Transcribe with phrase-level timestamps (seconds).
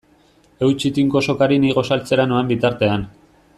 [0.67, 3.09] Eutsi tinko sokari ni gosaltzera noan bitartean.